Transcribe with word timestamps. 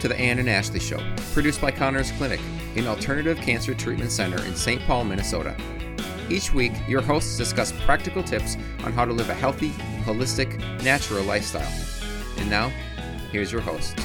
to 0.00 0.08
the 0.08 0.18
Anne 0.18 0.38
and 0.38 0.48
Ashley 0.48 0.80
Show, 0.80 1.00
produced 1.32 1.60
by 1.60 1.70
Conners 1.70 2.10
Clinic, 2.12 2.40
an 2.76 2.86
alternative 2.86 3.38
cancer 3.38 3.74
treatment 3.74 4.10
center 4.10 4.42
in 4.44 4.56
St. 4.56 4.80
Paul, 4.82 5.04
Minnesota. 5.04 5.56
Each 6.28 6.52
week, 6.52 6.72
your 6.88 7.02
hosts 7.02 7.36
discuss 7.36 7.72
practical 7.84 8.22
tips 8.22 8.56
on 8.84 8.92
how 8.92 9.04
to 9.04 9.12
live 9.12 9.30
a 9.30 9.34
healthy, 9.34 9.70
holistic, 10.04 10.58
natural 10.82 11.24
lifestyle. 11.24 11.72
And 12.38 12.48
now, 12.48 12.70
here's 13.30 13.52
your 13.52 13.60
host. 13.60 13.98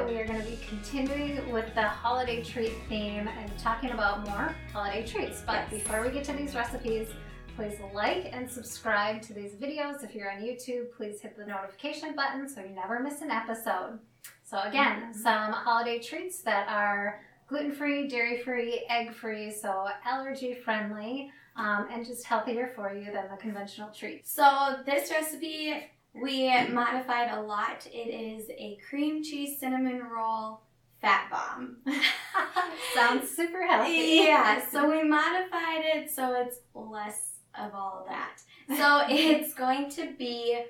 Today 0.00 0.14
we 0.14 0.20
are 0.20 0.26
going 0.26 0.40
to 0.40 0.46
be 0.48 0.58
continuing 0.68 1.50
with 1.52 1.74
the 1.74 1.82
holiday 1.82 2.42
treat 2.42 2.72
theme 2.88 3.28
and 3.28 3.58
talking 3.58 3.90
about 3.90 4.26
more 4.26 4.54
holiday 4.72 5.06
treats. 5.06 5.42
But 5.42 5.66
Yes. 5.70 5.70
before 5.70 6.02
we 6.02 6.10
get 6.10 6.24
to 6.24 6.32
these 6.32 6.54
recipes, 6.54 7.08
please 7.56 7.78
like 7.92 8.30
and 8.32 8.50
subscribe 8.50 9.20
to 9.22 9.34
these 9.34 9.54
videos. 9.54 10.02
If 10.02 10.14
you're 10.14 10.30
on 10.30 10.40
YouTube, 10.40 10.92
please 10.96 11.20
hit 11.20 11.36
the 11.36 11.44
notification 11.44 12.14
button 12.14 12.48
so 12.48 12.60
you 12.62 12.70
never 12.70 13.00
miss 13.00 13.20
an 13.20 13.30
episode. 13.30 13.98
So, 14.42 14.58
again, 14.60 15.12
Mhm. 15.12 15.14
some 15.14 15.52
holiday 15.52 15.98
treats 15.98 16.40
that 16.42 16.68
are 16.68 17.20
gluten 17.46 17.72
free, 17.72 18.08
dairy 18.08 18.38
free, 18.38 18.84
egg 18.88 19.12
free, 19.12 19.50
so 19.50 19.88
allergy 20.04 20.54
friendly. 20.54 21.32
Um, 21.56 21.88
and 21.90 22.06
just 22.06 22.24
healthier 22.24 22.68
for 22.68 22.94
you 22.94 23.10
than 23.12 23.28
the 23.28 23.36
conventional 23.36 23.90
treats. 23.90 24.30
So 24.32 24.78
this 24.86 25.10
recipe 25.10 25.90
we 26.14 26.48
modified 26.68 27.30
a 27.30 27.42
lot. 27.42 27.86
It 27.92 28.08
is 28.08 28.48
a 28.50 28.78
cream 28.88 29.22
cheese 29.22 29.58
cinnamon 29.58 30.02
roll 30.02 30.60
fat 31.00 31.30
bomb. 31.30 31.76
Sounds 32.94 33.30
super 33.30 33.62
healthy. 33.66 34.22
yeah, 34.24 34.60
so 34.70 34.90
we 34.90 35.02
modified 35.02 35.82
it 35.82 36.10
so 36.10 36.34
it's 36.34 36.58
less 36.74 37.38
of 37.58 37.74
all 37.74 38.00
of 38.00 38.06
that. 38.08 38.42
So 38.76 39.02
it's 39.08 39.54
going 39.54 39.90
to 39.92 40.12
be 40.18 40.62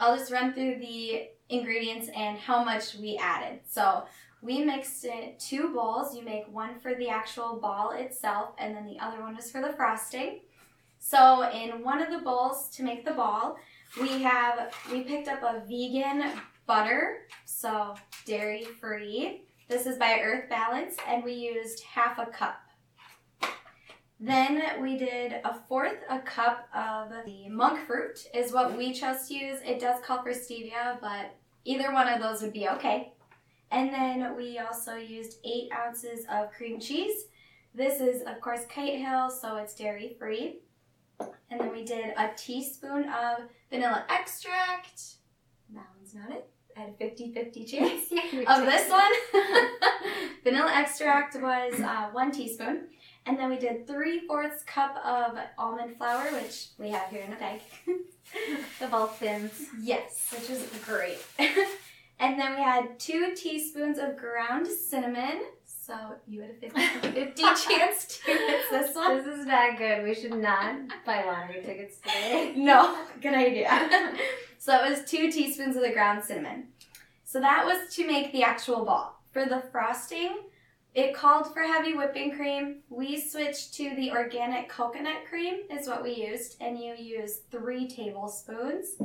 I'll 0.00 0.16
just 0.16 0.32
run 0.32 0.52
through 0.52 0.78
the 0.78 1.28
ingredients 1.48 2.08
and 2.14 2.38
how 2.38 2.62
much 2.62 2.94
we 2.94 3.16
added. 3.16 3.60
So 3.68 4.04
we 4.42 4.64
mixed 4.64 5.04
it 5.04 5.40
two 5.40 5.72
bowls. 5.74 6.14
You 6.14 6.24
make 6.24 6.52
one 6.52 6.78
for 6.78 6.94
the 6.94 7.08
actual 7.08 7.58
ball 7.60 7.90
itself, 7.90 8.50
and 8.58 8.76
then 8.76 8.86
the 8.86 9.00
other 9.04 9.20
one 9.20 9.36
is 9.36 9.50
for 9.50 9.60
the 9.60 9.72
frosting. 9.72 10.40
So 11.00 11.50
in 11.50 11.82
one 11.82 12.00
of 12.00 12.10
the 12.10 12.18
bowls 12.18 12.68
to 12.76 12.82
make 12.82 13.04
the 13.04 13.12
ball, 13.12 13.56
we 13.96 14.22
have 14.22 14.72
we 14.92 15.02
picked 15.02 15.28
up 15.28 15.42
a 15.42 15.60
vegan 15.66 16.32
butter, 16.66 17.26
so 17.44 17.94
dairy 18.26 18.64
free. 18.64 19.44
This 19.68 19.86
is 19.86 19.98
by 19.98 20.20
Earth 20.20 20.48
Balance, 20.48 20.96
and 21.06 21.24
we 21.24 21.32
used 21.32 21.82
half 21.82 22.18
a 22.18 22.26
cup. 22.26 22.60
Then 24.20 24.82
we 24.82 24.98
did 24.98 25.32
a 25.44 25.58
fourth 25.68 25.98
a 26.10 26.18
cup 26.20 26.68
of 26.74 27.10
the 27.24 27.48
monk 27.48 27.86
fruit 27.86 28.18
is 28.34 28.52
what 28.52 28.76
we 28.76 28.92
chose 28.92 29.28
to 29.28 29.34
use. 29.34 29.60
It 29.64 29.80
does 29.80 30.02
call 30.02 30.22
for 30.22 30.32
stevia, 30.32 31.00
but 31.00 31.36
either 31.64 31.92
one 31.92 32.08
of 32.08 32.20
those 32.20 32.42
would 32.42 32.52
be 32.52 32.68
okay. 32.68 33.12
And 33.70 33.92
then 33.92 34.36
we 34.36 34.58
also 34.58 34.96
used 34.96 35.38
eight 35.44 35.70
ounces 35.72 36.24
of 36.30 36.50
cream 36.52 36.80
cheese. 36.80 37.26
This 37.74 38.00
is 38.00 38.22
of 38.22 38.40
course 38.40 38.62
Kite 38.68 38.98
Hill, 38.98 39.30
so 39.30 39.56
it's 39.56 39.74
dairy 39.74 40.16
free. 40.18 40.60
And 41.50 41.60
then 41.60 41.72
we 41.72 41.84
did 41.84 42.12
a 42.16 42.30
teaspoon 42.36 43.08
of 43.08 43.44
vanilla 43.70 44.04
extract. 44.08 45.00
That 45.74 45.86
one's 45.96 46.14
not 46.14 46.30
it. 46.30 46.48
I 46.76 46.80
had 46.82 46.90
a 46.90 47.04
50-50 47.04 47.66
chance 47.70 48.12
of 48.46 48.66
this 48.66 48.88
one. 48.88 49.10
Vanilla 50.44 50.70
extract 50.72 51.34
was 51.40 51.80
uh, 51.80 52.08
one 52.12 52.30
teaspoon. 52.30 52.86
And 53.26 53.36
then 53.38 53.50
we 53.50 53.58
did 53.58 53.86
three 53.86 54.20
fourths 54.26 54.62
cup 54.62 54.96
of 55.04 55.36
almond 55.58 55.96
flour, 55.98 56.30
which 56.32 56.68
we 56.78 56.88
have 56.90 57.10
here 57.10 57.22
in 57.22 57.32
a 57.32 57.36
bag. 57.36 57.60
the 58.80 58.86
bulk 58.86 59.16
thins. 59.16 59.66
yes, 59.80 60.32
which 60.32 60.48
is 60.50 60.66
great. 60.86 61.18
and 62.20 62.38
then 62.38 62.54
we 62.54 62.62
had 62.62 62.98
two 62.98 63.34
teaspoons 63.34 63.98
of 63.98 64.16
ground 64.16 64.66
cinnamon. 64.68 65.40
So 65.88 65.96
you 66.26 66.42
had 66.42 66.50
a 66.50 66.54
50 66.54 67.12
50 67.12 67.42
chance 67.66 68.20
to 68.26 68.34
miss 68.34 68.68
this 68.70 68.94
one. 68.94 69.24
This 69.24 69.38
is 69.38 69.46
not 69.46 69.78
good. 69.78 70.04
We 70.04 70.14
should 70.14 70.34
not 70.34 70.76
buy 71.06 71.24
lottery 71.24 71.62
tickets 71.64 71.96
today. 71.96 72.52
No, 72.58 73.06
good 73.22 73.32
idea. 73.32 73.88
so 74.58 74.84
it 74.84 74.90
was 74.90 75.10
two 75.10 75.32
teaspoons 75.32 75.76
of 75.76 75.82
the 75.82 75.92
ground 75.92 76.22
cinnamon. 76.22 76.64
So 77.24 77.40
that 77.40 77.64
was 77.64 77.94
to 77.94 78.06
make 78.06 78.32
the 78.32 78.42
actual 78.42 78.84
ball. 78.84 79.18
For 79.32 79.46
the 79.46 79.62
frosting, 79.72 80.36
it 80.94 81.14
called 81.14 81.54
for 81.54 81.62
heavy 81.62 81.94
whipping 81.94 82.32
cream. 82.32 82.80
We 82.90 83.18
switched 83.18 83.72
to 83.74 83.96
the 83.96 84.10
organic 84.10 84.68
coconut 84.68 85.24
cream, 85.26 85.60
is 85.70 85.88
what 85.88 86.02
we 86.02 86.12
used, 86.12 86.56
and 86.60 86.78
you 86.78 86.96
use 86.96 87.40
three 87.50 87.88
tablespoons. 87.88 88.96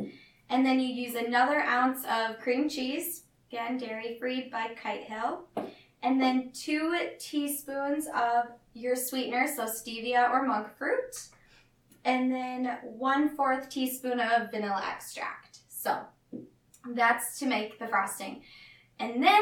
And 0.49 0.65
then 0.65 0.81
you 0.81 0.87
use 0.87 1.15
another 1.15 1.61
ounce 1.61 2.03
of 2.03 2.39
cream 2.39 2.67
cheese, 2.67 3.23
again, 3.49 3.77
dairy 3.77 4.17
free 4.19 4.49
by 4.51 4.71
Kite 4.75 5.03
Hill. 5.03 5.45
And 6.03 6.21
then 6.21 6.51
two 6.53 6.95
teaspoons 7.19 8.07
of 8.07 8.45
your 8.73 8.95
sweetener, 8.95 9.47
so 9.47 9.65
stevia 9.65 10.29
or 10.29 10.45
monk 10.45 10.67
fruit 10.77 11.15
and 12.05 12.31
then 12.31 12.77
one 12.83 13.29
fourth 13.35 13.69
teaspoon 13.69 14.19
of 14.19 14.51
vanilla 14.51 14.83
extract. 14.85 15.59
So 15.69 15.99
that's 16.93 17.39
to 17.39 17.45
make 17.45 17.79
the 17.79 17.87
frosting. 17.87 18.41
And 18.99 19.23
then 19.23 19.41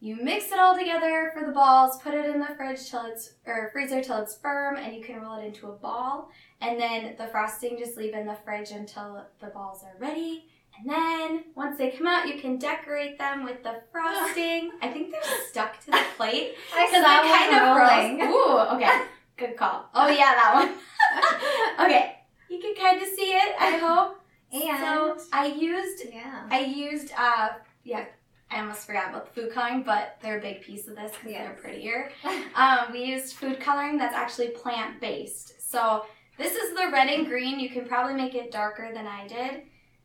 you 0.00 0.16
mix 0.16 0.52
it 0.52 0.58
all 0.58 0.76
together 0.76 1.32
for 1.34 1.44
the 1.44 1.52
balls, 1.52 2.00
put 2.02 2.14
it 2.14 2.26
in 2.26 2.40
the 2.40 2.54
fridge 2.56 2.88
till 2.88 3.04
it's 3.06 3.34
or 3.46 3.70
freezer 3.72 4.02
till 4.02 4.18
it's 4.18 4.38
firm 4.38 4.76
and 4.76 4.94
you 4.94 5.02
can 5.02 5.20
roll 5.20 5.38
it 5.38 5.44
into 5.44 5.68
a 5.68 5.72
ball. 5.72 6.30
And 6.60 6.80
then 6.80 7.14
the 7.16 7.26
frosting 7.28 7.78
just 7.78 7.96
leave 7.96 8.14
in 8.14 8.26
the 8.26 8.36
fridge 8.44 8.70
until 8.70 9.24
the 9.40 9.48
balls 9.48 9.82
are 9.84 9.96
ready. 9.98 10.48
And 10.76 10.88
then 10.88 11.44
once 11.56 11.76
they 11.78 11.90
come 11.90 12.06
out, 12.06 12.28
you 12.28 12.40
can 12.40 12.56
decorate 12.58 13.18
them 13.18 13.44
with 13.44 13.62
the 13.62 13.80
frosting. 13.90 14.70
I 14.82 14.88
think 14.88 15.10
they're 15.10 15.22
stuck 15.50 15.80
to 15.84 15.90
the 15.90 16.04
plate 16.16 16.54
I 16.74 16.86
because 16.86 17.02
they 17.02 17.28
kind 17.32 17.56
of 17.56 17.76
rolling. 17.76 18.32
Ooh, 18.32 18.76
okay. 18.76 19.02
Good 19.36 19.56
call. 19.56 19.88
Oh 19.94 20.08
yeah, 20.08 20.34
that 20.34 20.54
one. 20.54 21.86
okay. 21.86 22.16
You 22.48 22.58
can 22.60 22.74
kind 22.74 23.00
of 23.02 23.08
see 23.08 23.32
it, 23.32 23.54
I 23.60 23.76
hope. 23.78 24.20
And 24.52 24.78
so 25.18 25.24
I 25.32 25.46
used 25.46 26.02
yeah. 26.12 26.46
I 26.50 26.60
used 26.60 27.12
uh 27.16 27.50
yeah, 27.84 28.06
I 28.50 28.60
almost 28.60 28.86
forgot 28.86 29.10
about 29.10 29.26
the 29.32 29.40
food 29.42 29.52
coloring, 29.52 29.82
but 29.82 30.16
they're 30.22 30.38
a 30.38 30.40
big 30.40 30.62
piece 30.62 30.88
of 30.88 30.96
this 30.96 31.12
because 31.12 31.30
Yes. 31.32 31.46
they're 31.46 31.56
prettier. 31.62 32.10
Um, 32.54 32.92
we 32.92 33.04
used 33.04 33.34
food 33.34 33.60
coloring 33.60 33.98
that's 33.98 34.14
actually 34.14 34.48
plant 34.48 35.00
based. 35.00 35.70
So 35.70 36.04
this 36.38 36.54
is 36.54 36.74
the 36.74 36.88
red 36.90 37.08
and 37.08 37.26
green. 37.26 37.60
You 37.60 37.68
can 37.68 37.86
probably 37.86 38.14
make 38.14 38.34
it 38.34 38.50
darker 38.50 38.90
than 38.94 39.06
I 39.06 39.26
did. 39.26 39.62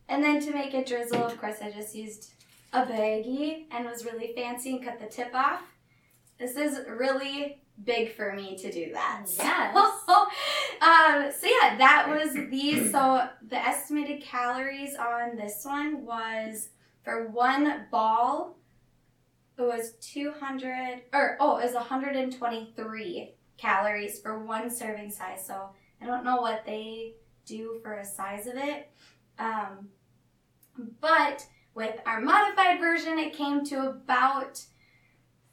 And 0.09 0.23
then 0.23 0.39
to 0.41 0.51
make 0.51 0.73
it 0.73 0.85
drizzle, 0.85 1.23
of 1.23 1.39
course, 1.39 1.57
I 1.61 1.71
just 1.71 1.95
used 1.95 2.33
a 2.71 2.85
baggie 2.85 3.65
and 3.71 3.85
was 3.85 4.05
really 4.05 4.33
fancy 4.35 4.71
and 4.71 4.83
cut 4.83 4.99
the 4.99 5.07
tip 5.07 5.33
off. 5.33 5.61
This 6.39 6.55
is 6.55 6.79
really 6.87 7.61
big 7.83 8.13
for 8.13 8.33
me 8.33 8.57
to 8.57 8.71
do 8.71 8.91
that. 8.93 9.25
Yes. 9.37 9.75
um, 10.81 11.31
so 11.31 11.47
yeah, 11.47 11.77
that 11.77 12.07
was 12.09 12.33
these. 12.49 12.91
So 12.91 13.27
the 13.47 13.55
estimated 13.57 14.21
calories 14.21 14.95
on 14.95 15.35
this 15.35 15.61
one 15.63 16.05
was 16.05 16.69
for 17.03 17.29
one 17.29 17.85
ball, 17.91 18.57
it 19.57 19.61
was 19.61 19.93
200, 20.01 21.03
or 21.13 21.37
oh, 21.39 21.57
it 21.57 21.65
was 21.65 21.73
123 21.73 23.35
calories 23.57 24.19
for 24.19 24.43
one 24.43 24.69
serving 24.69 25.11
size. 25.11 25.45
So 25.45 25.69
I 26.01 26.05
don't 26.05 26.25
know 26.25 26.37
what 26.37 26.65
they 26.65 27.13
do 27.45 27.79
for 27.83 27.93
a 27.93 28.05
size 28.05 28.47
of 28.47 28.55
it. 28.55 28.89
Um, 29.39 29.89
but 31.01 31.45
with 31.75 31.95
our 32.05 32.21
modified 32.21 32.79
version, 32.79 33.17
it 33.19 33.33
came 33.33 33.63
to 33.65 33.89
about 33.89 34.61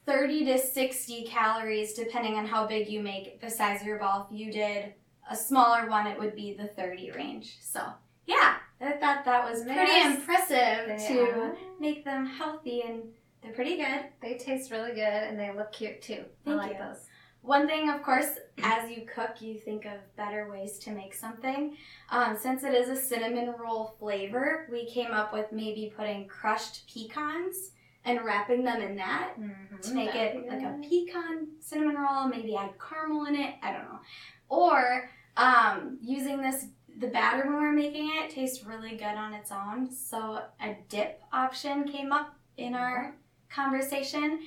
30 0.07 0.45
to 0.47 0.59
60 0.59 1.25
calories, 1.25 1.93
depending 1.95 2.35
on 2.35 2.47
how 2.47 2.67
big 2.67 2.89
you 2.89 3.01
make 3.03 3.41
the 3.41 3.51
size 3.51 3.81
of 3.81 3.87
your 3.87 3.99
ball. 3.99 4.29
If 4.31 4.39
you 4.39 4.53
did 4.53 4.95
a 5.31 5.37
smaller 5.37 5.89
one, 5.89 6.07
it 6.07 6.19
would 6.19 6.35
be 6.35 6.55
the 6.55 6.67
30 6.69 7.13
range. 7.13 7.57
So, 7.61 7.81
yeah, 8.27 8.57
I 8.81 8.93
thought 8.93 9.25
that 9.25 9.49
was 9.49 9.63
pretty 9.63 9.77
Yes, 9.81 10.17
impressive 10.19 10.87
They 10.99 11.07
to 11.15 11.31
are. 11.31 11.57
make 11.79 12.05
them 12.05 12.27
healthy 12.27 12.83
and 12.83 13.03
they're 13.43 13.53
pretty 13.53 13.77
good. 13.77 14.05
They 14.21 14.35
taste 14.37 14.71
really 14.71 14.93
good 14.93 15.01
and 15.03 15.39
they 15.39 15.53
look 15.55 15.73
cute 15.73 16.03
too. 16.03 16.25
I 16.47 16.51
like 16.55 16.73
you. 16.73 16.79
those. 16.79 17.07
One 17.43 17.67
thing, 17.67 17.89
of 17.89 18.03
course, 18.03 18.39
as 18.63 18.91
you 18.91 19.07
cook, 19.13 19.41
you 19.41 19.55
think 19.59 19.87
of 19.87 19.93
better 20.17 20.51
ways 20.51 20.79
to 20.81 20.91
make 20.91 21.15
something. 21.15 21.77
Um, 22.11 22.37
since 22.39 22.65
it 22.65 22.75
is 22.75 22.89
a 22.91 22.97
cinnamon 22.97 23.55
roll 23.59 23.97
flavor, 23.99 24.69
we 24.71 24.85
came 24.87 25.11
up 25.13 25.33
with 25.33 25.51
maybe 25.51 25.93
putting 25.97 26.29
crushed 26.29 26.87
pecans 26.87 27.73
and 28.05 28.23
wrapping 28.25 28.65
them 28.65 28.81
in 28.83 28.97
that 28.97 29.35
Mhm. 29.39 29.81
to 29.83 29.95
make 29.95 30.15
it 30.15 30.43
be 30.45 30.49
like 30.51 30.63
a 30.63 30.79
pecan 30.83 31.49
cinnamon 31.61 31.97
roll, 31.97 32.27
maybe 32.29 32.57
add 32.57 32.79
caramel 32.79 33.25
in 33.27 33.35
it, 33.37 33.55
I 33.63 33.73
don't 33.73 33.85
know. 33.85 34.01
Or 34.49 35.09
um, 35.37 35.97
using 36.03 36.43
this, 36.43 36.67
the 36.99 37.07
batter 37.07 37.45
when 37.45 37.55
we're 37.55 37.73
making 37.73 38.11
it 38.17 38.31
tastes 38.31 38.65
really 38.65 38.91
good 38.97 39.05
on 39.17 39.33
its 39.33 39.51
own. 39.51 39.91
So 39.91 40.43
a 40.61 40.77
dip 40.89 41.23
option 41.33 41.85
came 41.89 42.13
up 42.13 42.35
in 42.59 42.75
our 42.75 43.15
conversation. 43.49 44.41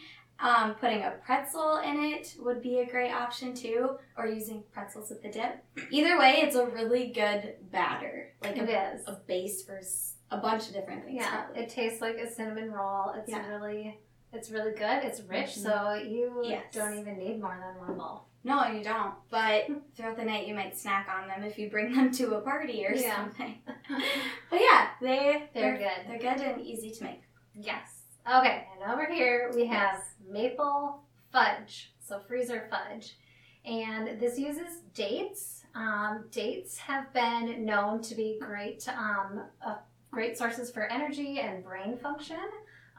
Um, 0.43 0.75
putting 0.75 1.01
a 1.03 1.11
pretzel 1.25 1.77
in 1.77 1.97
it 2.03 2.35
would 2.39 2.61
be 2.61 2.79
a 2.79 2.85
great 2.85 3.11
option 3.11 3.53
too, 3.55 3.97
or 4.17 4.27
using 4.27 4.61
pretzels 4.73 5.09
with 5.09 5.23
the 5.23 5.29
dip. 5.29 5.63
Either 5.89 6.19
way, 6.19 6.41
it's 6.43 6.55
a 6.57 6.65
really 6.65 7.07
good 7.07 7.55
batter, 7.71 8.33
like 8.43 8.57
It 8.57 8.67
a, 8.67 8.93
is. 8.93 9.07
a 9.07 9.13
base 9.25 9.63
for 9.63 9.79
a 10.31 10.37
bunch 10.37 10.67
of 10.67 10.73
different 10.73 11.05
things. 11.05 11.15
Yeah, 11.21 11.43
probably. 11.45 11.63
it 11.63 11.69
tastes 11.69 12.01
like 12.01 12.17
a 12.17 12.29
cinnamon 12.29 12.71
roll. 12.71 13.11
It's 13.17 13.29
Yeah. 13.31 13.47
really, 13.47 13.99
it's 14.33 14.51
really 14.51 14.73
good. 14.73 15.03
It's 15.05 15.21
rich, 15.21 15.51
Mhm. 15.55 15.63
so 15.63 15.93
you 15.93 16.41
Yes. 16.43 16.65
don't 16.73 16.97
even 16.99 17.17
need 17.17 17.39
more 17.41 17.57
than 17.57 17.87
one 17.87 17.97
bowl. 17.97 18.25
No, 18.43 18.67
you 18.67 18.83
don't. 18.83 19.13
But 19.29 19.67
throughout 19.95 20.17
the 20.17 20.25
night, 20.25 20.45
you 20.47 20.53
might 20.55 20.77
snack 20.77 21.07
on 21.07 21.29
them 21.29 21.45
if 21.45 21.57
you 21.57 21.69
bring 21.69 21.93
them 21.95 22.11
to 22.11 22.35
a 22.35 22.41
party 22.41 22.85
or 22.85 22.91
Yeah. 22.93 23.15
something. 23.15 23.61
but 24.49 24.59
yeah, 24.59 24.89
they 25.01 25.49
They're 25.53 25.77
good. 25.77 26.05
They're 26.07 26.17
good 26.35 26.41
and 26.45 26.59
easy 26.61 26.91
to 26.91 27.03
make. 27.05 27.21
Yes. 27.55 28.01
Okay, 28.25 28.67
and 28.73 28.91
over 28.91 29.05
here 29.05 29.51
we 29.53 29.65
have 29.67 30.01
maple 30.29 31.03
fudge, 31.31 31.93
so 31.99 32.19
freezer 32.19 32.67
fudge. 32.69 33.17
And 33.65 34.19
this 34.19 34.37
uses 34.37 34.81
dates. 34.93 35.63
Um, 35.75 36.25
dates 36.31 36.77
have 36.77 37.11
been 37.13 37.65
known 37.65 38.01
to 38.03 38.15
be 38.15 38.37
great, 38.39 38.87
um, 38.89 39.43
uh, 39.65 39.75
great 40.11 40.37
sources 40.37 40.69
for 40.71 40.91
energy 40.91 41.39
and 41.39 41.63
brain 41.63 41.97
function. 41.97 42.37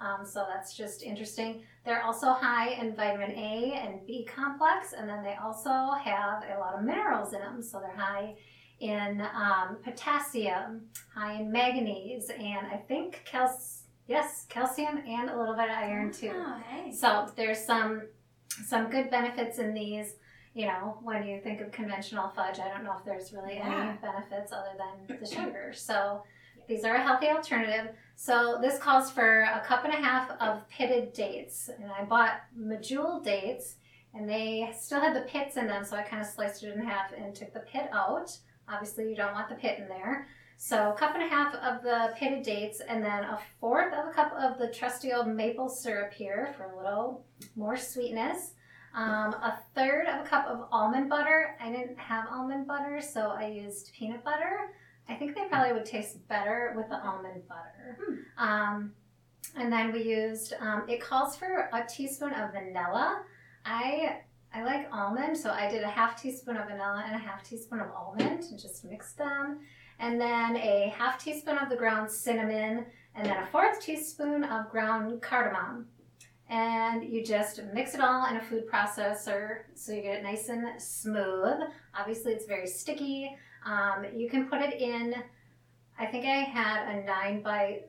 Um, 0.00 0.26
so 0.26 0.44
that's 0.52 0.76
just 0.76 1.02
interesting. 1.02 1.62
They're 1.84 2.02
also 2.02 2.32
high 2.32 2.70
in 2.70 2.96
vitamin 2.96 3.30
A 3.30 3.80
and 3.80 4.04
B 4.06 4.24
complex, 4.24 4.92
and 4.92 5.08
then 5.08 5.22
they 5.22 5.36
also 5.36 5.92
have 6.02 6.42
a 6.44 6.58
lot 6.58 6.74
of 6.74 6.82
minerals 6.82 7.32
in 7.32 7.40
them. 7.40 7.62
So 7.62 7.78
they're 7.78 7.96
high 7.96 8.34
in 8.80 9.20
um, 9.20 9.78
potassium, 9.82 10.82
high 11.14 11.34
in 11.34 11.52
manganese, 11.52 12.28
and 12.30 12.66
I 12.66 12.76
think 12.88 13.22
cal- 13.24 13.60
yes, 14.06 14.46
calcium 14.48 14.98
and 15.06 15.30
a 15.30 15.38
little 15.38 15.54
bit 15.54 15.64
of 15.70 15.76
iron 15.76 16.12
too. 16.12 16.32
Oh. 16.34 16.90
So 16.92 17.30
there's 17.36 17.64
some 17.64 18.02
some 18.66 18.90
good 18.90 19.10
benefits 19.10 19.58
in 19.58 19.74
these. 19.74 20.14
You 20.54 20.66
know, 20.66 20.98
when 21.02 21.26
you 21.26 21.40
think 21.40 21.60
of 21.60 21.72
conventional 21.72 22.28
fudge, 22.28 22.60
I 22.60 22.68
don't 22.68 22.84
know 22.84 22.94
if 22.96 23.04
there's 23.04 23.32
really 23.32 23.56
Yeah. 23.56 23.88
any 23.90 23.98
benefits 23.98 24.52
other 24.52 24.70
than 24.78 25.18
the 25.18 25.26
sugar. 25.34 25.72
So 25.74 26.22
these 26.68 26.84
are 26.84 26.94
a 26.94 27.02
healthy 27.02 27.26
alternative. 27.28 27.92
So 28.14 28.58
this 28.62 28.78
calls 28.78 29.10
for 29.10 29.42
a 29.42 29.60
cup 29.66 29.84
and 29.84 29.92
a 29.92 29.96
half 29.96 30.30
of 30.40 30.68
pitted 30.68 31.12
dates, 31.12 31.68
and 31.68 31.90
I 31.90 32.04
bought 32.04 32.42
Medjool 32.56 33.24
dates, 33.24 33.74
and 34.14 34.28
they 34.28 34.72
still 34.78 35.00
had 35.00 35.16
the 35.16 35.22
pits 35.22 35.56
in 35.56 35.66
them, 35.66 35.84
so 35.84 35.96
I 35.96 36.02
kind 36.02 36.22
of 36.22 36.28
sliced 36.28 36.62
it 36.62 36.72
in 36.72 36.80
half 36.84 37.12
and 37.12 37.34
took 37.34 37.52
the 37.52 37.60
pit 37.60 37.88
out. 37.92 38.30
Obviously, 38.68 39.10
you 39.10 39.16
don't 39.16 39.32
want 39.34 39.48
the 39.48 39.56
pit 39.56 39.80
in 39.80 39.88
there. 39.88 40.28
So 40.56 40.92
a 40.92 40.94
cup 40.94 41.14
and 41.14 41.22
a 41.22 41.28
half 41.28 41.54
of 41.54 41.82
the 41.82 42.14
pitted 42.16 42.42
dates, 42.42 42.80
and 42.80 43.04
then 43.04 43.24
a 43.24 43.38
fourth 43.60 43.92
of 43.92 44.08
a 44.08 44.12
cup 44.12 44.32
of 44.32 44.58
the 44.58 44.68
trusty 44.68 45.12
old 45.12 45.28
maple 45.28 45.68
syrup 45.68 46.12
here 46.12 46.54
for 46.56 46.64
a 46.64 46.76
little 46.76 47.24
more 47.56 47.76
sweetness. 47.76 48.52
Um, 48.94 49.34
a 49.34 49.58
third 49.74 50.06
of 50.06 50.24
a 50.24 50.28
cup 50.28 50.46
of 50.46 50.68
almond 50.70 51.08
butter. 51.08 51.56
I 51.60 51.70
didn't 51.70 51.98
have 51.98 52.26
almond 52.30 52.66
butter, 52.66 53.00
so 53.00 53.30
I 53.30 53.48
used 53.48 53.92
peanut 53.92 54.22
butter. 54.22 54.70
I 55.08 55.14
think 55.14 55.34
they 55.34 55.44
probably 55.48 55.72
would 55.72 55.84
taste 55.84 56.26
better 56.28 56.72
with 56.76 56.88
the 56.88 57.04
almond 57.04 57.42
butter. 57.48 57.98
Um, 58.38 58.92
and 59.56 59.72
then 59.72 59.92
we 59.92 60.02
used. 60.02 60.54
Um, 60.60 60.84
it 60.88 61.00
calls 61.00 61.36
for 61.36 61.68
a 61.72 61.84
teaspoon 61.86 62.32
of 62.32 62.52
vanilla. 62.52 63.22
I 63.64 64.20
I 64.54 64.62
like 64.62 64.86
almond, 64.92 65.36
so 65.36 65.50
I 65.50 65.68
did 65.68 65.82
a 65.82 65.88
half 65.88 66.20
teaspoon 66.20 66.56
of 66.56 66.68
vanilla 66.68 67.04
and 67.06 67.16
a 67.16 67.18
half 67.18 67.42
teaspoon 67.42 67.80
of 67.80 67.88
almond 67.90 68.44
and 68.44 68.58
just 68.58 68.84
mixed 68.84 69.18
them. 69.18 69.58
And 69.98 70.20
then 70.20 70.56
a 70.56 70.92
half 70.96 71.22
teaspoon 71.22 71.58
of 71.58 71.70
the 71.70 71.76
ground 71.76 72.10
cinnamon, 72.10 72.86
and 73.14 73.26
then 73.26 73.36
a 73.36 73.46
fourth 73.46 73.80
teaspoon 73.80 74.44
of 74.44 74.70
ground 74.70 75.22
cardamom. 75.22 75.86
And 76.48 77.04
you 77.04 77.24
just 77.24 77.60
mix 77.72 77.94
it 77.94 78.00
all 78.00 78.26
in 78.26 78.36
a 78.36 78.40
food 78.40 78.64
processor 78.70 79.60
so 79.74 79.92
you 79.92 80.02
get 80.02 80.18
it 80.18 80.22
nice 80.22 80.48
and 80.48 80.80
smooth. 80.80 81.60
Obviously, 81.98 82.32
it's 82.32 82.46
very 82.46 82.66
sticky. 82.66 83.34
Um, 83.64 84.04
you 84.14 84.28
can 84.28 84.48
put 84.48 84.60
it 84.60 84.80
in, 84.80 85.14
I 85.98 86.06
think 86.06 86.26
I 86.26 86.40
had 86.40 86.98
a 86.98 87.04
9 87.04 87.42
by, 87.42 87.80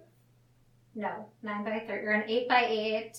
no, 0.95 1.25
9 1.43 1.63
by 1.65 1.79
30, 1.85 1.91
or 2.05 2.11
an 2.11 2.29
8 2.29 2.47
by 2.47 2.65
8 2.65 3.17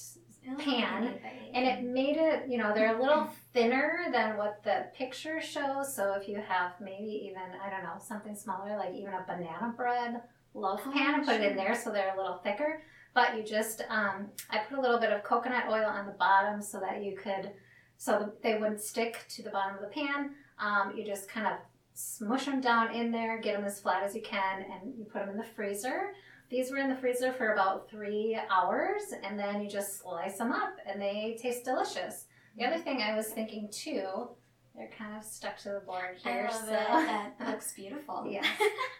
pan, 0.58 1.18
and 1.54 1.66
it 1.66 1.82
made 1.82 2.16
it, 2.16 2.44
you 2.48 2.58
know, 2.58 2.72
they're 2.74 2.96
a 2.96 3.00
little 3.00 3.28
thinner 3.52 4.06
than 4.12 4.36
what 4.36 4.62
the 4.64 4.86
picture 4.94 5.40
shows. 5.40 5.94
So 5.94 6.14
if 6.14 6.28
you 6.28 6.36
have 6.36 6.72
maybe 6.80 7.28
even, 7.28 7.42
I 7.64 7.70
don't 7.70 7.82
know, 7.82 7.98
something 7.98 8.34
smaller, 8.34 8.76
like 8.76 8.94
even 8.94 9.14
a 9.14 9.24
banana 9.26 9.74
bread 9.76 10.22
loaf 10.54 10.80
Oh, 10.86 10.92
pan, 10.92 11.24
put 11.24 11.40
it 11.40 11.50
in 11.50 11.56
there 11.56 11.74
so 11.74 11.90
they're 11.90 12.14
a 12.14 12.16
little 12.16 12.38
thicker. 12.38 12.82
But 13.14 13.36
you 13.36 13.42
just, 13.42 13.82
um, 13.88 14.28
I 14.50 14.58
put 14.68 14.78
a 14.78 14.80
little 14.80 14.98
bit 14.98 15.12
of 15.12 15.22
coconut 15.22 15.64
oil 15.68 15.86
on 15.86 16.06
the 16.06 16.12
bottom 16.12 16.60
so 16.60 16.80
that 16.80 17.02
you 17.02 17.16
could, 17.16 17.52
so 17.96 18.18
that 18.18 18.42
they 18.42 18.58
wouldn't 18.58 18.80
stick 18.80 19.24
to 19.30 19.42
the 19.42 19.50
bottom 19.50 19.76
of 19.76 19.80
the 19.82 19.88
pan. 19.88 20.30
Um, 20.58 20.92
you 20.96 21.04
just 21.04 21.28
kind 21.28 21.46
of 21.46 21.54
smush 21.94 22.44
them 22.44 22.60
down 22.60 22.94
in 22.94 23.10
there, 23.10 23.40
get 23.40 23.56
them 23.56 23.64
as 23.64 23.80
flat 23.80 24.02
as 24.02 24.14
you 24.14 24.22
can, 24.22 24.62
and 24.62 24.94
you 24.98 25.04
put 25.04 25.20
them 25.20 25.30
in 25.30 25.38
the 25.38 25.44
freezer. 25.44 26.12
These 26.48 26.70
were 26.70 26.78
in 26.78 26.88
the 26.88 26.96
freezer 26.96 27.32
for 27.32 27.52
about 27.52 27.90
three 27.90 28.38
hours, 28.50 29.02
and 29.24 29.38
then 29.38 29.60
you 29.60 29.68
just 29.68 30.00
slice 30.00 30.38
them 30.38 30.52
up, 30.52 30.76
and 30.86 31.00
they 31.00 31.36
taste 31.40 31.64
delicious. 31.64 32.26
The 32.56 32.64
other 32.64 32.78
thing 32.78 33.02
I 33.02 33.16
was 33.16 33.26
thinking 33.28 33.68
too, 33.70 34.28
they're 34.76 34.90
kind 34.96 35.16
of 35.16 35.24
stuck 35.24 35.58
to 35.58 35.70
the 35.70 35.80
board 35.80 36.16
here, 36.22 36.48
I 36.50 36.54
love 36.54 36.64
so 36.66 36.72
it. 36.72 37.32
That 37.38 37.48
looks 37.50 37.72
beautiful. 37.74 38.26
yeah. 38.28 38.44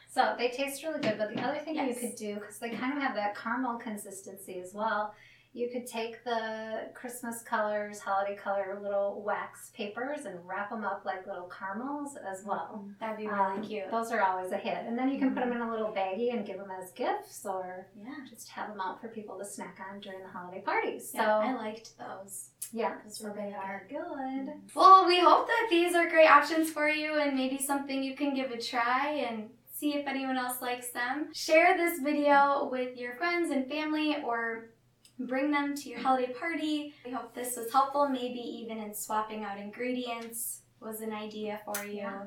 So 0.08 0.34
they 0.38 0.48
taste 0.48 0.82
really 0.82 1.02
good, 1.02 1.19
but 1.19 1.34
the 1.34 1.43
other 1.43 1.58
thing 1.58 1.75
you 1.76 1.94
could 1.94 2.16
do, 2.16 2.37
because 2.37 2.58
they 2.58 2.70
kind 2.70 2.96
of 2.96 3.02
have 3.02 3.14
that 3.16 3.37
caramel 3.37 3.76
consistency 3.76 4.58
as 4.60 4.72
well, 4.72 5.12
you 5.56 5.70
could 5.70 5.87
take 5.87 6.23
the 6.23 6.91
Christmas 6.93 7.41
colors, 7.41 7.99
holiday 7.99 8.37
color 8.37 8.79
little 8.82 9.23
wax 9.25 9.70
papers 9.75 10.26
and 10.26 10.38
wrap 10.47 10.69
them 10.69 10.85
up 10.85 11.03
like 11.06 11.26
little 11.26 11.49
caramels 11.49 12.17
as 12.17 12.44
well. 12.44 12.85
That'd 13.00 13.17
be 13.17 13.26
really 13.26 13.38
Um, 13.41 13.62
cute. 13.62 13.91
Those 13.91 14.12
are 14.12 14.20
always 14.20 14.53
a 14.53 14.58
hit. 14.58 14.85
And 14.87 14.99
then 14.99 15.08
you 15.08 15.19
can 15.19 15.35
put 15.35 15.41
them 15.41 15.53
in 15.53 15.62
a 15.62 15.70
little 15.70 15.93
baggie 15.93 16.32
and 16.35 16.44
give 16.44 16.58
them 16.58 16.70
as 16.70 16.91
gifts 16.93 17.47
or 17.47 17.87
Yeah. 17.99 18.12
just 18.29 18.50
have 18.50 18.69
them 18.69 18.81
out 18.82 19.00
for 19.00 19.08
people 19.08 19.38
to 19.38 19.44
snack 19.47 19.79
on 19.91 20.00
during 20.00 20.20
the 20.23 20.29
holiday 20.29 20.61
parties. 20.61 21.11
So, 21.11 21.19
yeah, 21.19 21.38
I 21.38 21.55
liked 21.55 21.97
those. 21.99 22.50
yeah, 22.73 22.97
Those 23.05 23.17
so 23.19 23.29
were 23.29 23.35
they 23.35 23.41
really 23.44 23.55
are 23.55 23.87
good. 23.88 24.53
Well, 24.75 25.06
we 25.06 25.20
hope 25.20 25.47
that 25.47 25.69
these 25.70 25.94
are 25.94 26.08
great 26.11 26.29
options 26.31 26.70
for 26.70 26.88
you 26.88 27.19
and 27.19 27.35
maybe 27.35 27.56
something 27.58 28.03
you 28.03 28.14
can 28.14 28.35
give 28.35 28.50
a 28.50 28.61
try 28.61 29.08
and 29.26 29.49
see 29.73 29.94
if 29.94 30.06
anyone 30.06 30.37
else 30.37 30.61
likes 30.61 30.91
them. 30.91 31.32
Share 31.32 31.76
this 31.79 31.99
video 32.00 32.69
with 32.70 32.97
your 32.99 33.14
friends 33.17 33.51
and 33.51 33.67
family 33.69 34.17
or 34.22 34.70
bring 35.19 35.51
them 35.51 35.75
to 35.75 35.89
your 35.89 36.01
holiday 36.01 36.32
party. 36.32 36.94
We 37.05 37.13
hope 37.13 37.35
this 37.35 37.56
was 37.56 37.73
helpful, 37.73 38.08
maybe 38.08 38.39
even 38.39 38.79
in 38.79 38.94
swapping 38.94 39.44
out 39.44 39.58
ingredients 39.58 40.63
was 40.81 41.01
an 41.01 41.13
idea 41.13 41.61
for 41.65 41.85
you. 41.85 41.96
Yeah. 41.96 42.23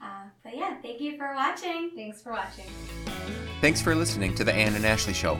Uh, 0.00 0.24
but 0.42 0.56
yeah, 0.56 0.76
thank 0.80 1.00
you 1.00 1.16
for 1.18 1.34
watching. 1.34 1.90
Thanks 1.94 2.22
for 2.22 2.32
watching. 2.32 2.64
Thanks 3.60 3.82
for 3.82 3.94
listening 3.94 4.34
to 4.36 4.44
The 4.44 4.52
Anne 4.52 4.74
and 4.74 4.86
Ashley 4.86 5.12
Show. 5.12 5.38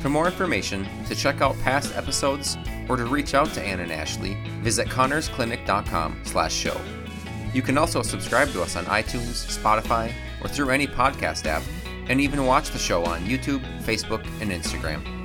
For 0.00 0.08
more 0.08 0.26
information, 0.26 0.86
to 1.06 1.16
check 1.16 1.40
out 1.40 1.58
past 1.64 1.96
episodes, 1.96 2.56
or 2.88 2.96
to 2.96 3.04
reach 3.04 3.34
out 3.34 3.48
to 3.54 3.62
Anne 3.62 3.80
and 3.80 3.90
Ashley, 3.90 4.36
visit 4.60 4.86
connersclinic.com 4.86 6.22
slash 6.24 6.54
show. 6.54 6.80
You 7.52 7.62
can 7.62 7.76
also 7.76 8.02
subscribe 8.02 8.50
to 8.52 8.62
us 8.62 8.76
on 8.76 8.84
iTunes, 8.84 9.58
Spotify, 9.58 10.12
or 10.40 10.48
through 10.48 10.70
any 10.70 10.86
podcast 10.86 11.46
app, 11.46 11.62
and 12.08 12.20
even 12.20 12.46
watch 12.46 12.70
the 12.70 12.78
show 12.78 13.04
on 13.04 13.22
YouTube, 13.22 13.60
Facebook, 13.82 14.24
and 14.40 14.52
Instagram. 14.52 15.17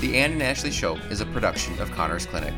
The 0.00 0.16
Anne 0.16 0.32
and 0.32 0.42
Ashley 0.42 0.70
Show 0.70 0.96
is 1.10 1.20
a 1.20 1.26
production 1.26 1.78
of 1.78 1.90
Conners 1.90 2.24
Clinic. 2.24 2.54